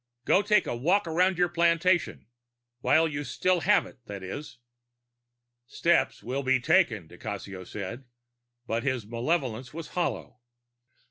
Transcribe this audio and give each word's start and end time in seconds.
Go 0.25 0.41
take 0.41 0.65
a 0.65 0.75
walk 0.75 1.05
around 1.05 1.37
your 1.37 1.47
plantation. 1.47 2.25
While 2.79 3.07
you 3.07 3.23
still 3.23 3.59
have 3.59 3.85
it, 3.85 3.99
that 4.07 4.23
is." 4.23 4.57
"Steps 5.67 6.23
will 6.23 6.41
be 6.41 6.59
taken," 6.59 7.05
di 7.05 7.17
Cassio 7.19 7.63
said. 7.63 8.05
But 8.65 8.81
his 8.81 9.05
malevolence 9.05 9.75
was 9.75 9.89
hollow. 9.89 10.39